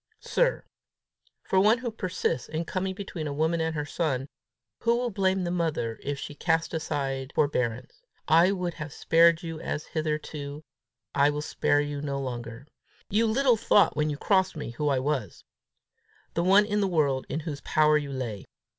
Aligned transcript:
"Sir, 0.19 0.65
For 1.43 1.59
one 1.59 1.77
who 1.77 1.91
persists 1.91 2.49
in 2.49 2.65
coming 2.65 2.95
between 2.95 3.27
a 3.27 3.33
woman 3.33 3.61
and 3.61 3.75
her 3.75 3.85
son, 3.85 4.29
who 4.79 4.97
will 4.97 5.11
blame 5.11 5.43
the 5.43 5.51
mother 5.51 5.99
if 6.01 6.17
she 6.17 6.33
cast 6.33 6.73
aside 6.73 7.31
forbearance! 7.35 8.01
I 8.27 8.51
would 8.51 8.73
have 8.73 8.91
spared 8.93 9.43
you 9.43 9.59
as 9.59 9.85
hitherto; 9.85 10.63
I 11.13 11.29
will 11.29 11.43
spare 11.43 11.81
you 11.81 12.01
no 12.01 12.19
longer. 12.19 12.65
You 13.11 13.27
little 13.27 13.57
thought 13.57 13.95
when 13.95 14.09
you 14.09 14.17
crossed 14.17 14.55
me 14.57 14.71
who 14.71 14.89
I 14.89 14.97
was 14.97 15.43
the 16.33 16.43
one 16.43 16.65
in 16.65 16.81
the 16.81 16.87
world 16.87 17.27
in 17.29 17.41
whose 17.41 17.61
power 17.61 17.95
you 17.95 18.11
lay! 18.11 18.45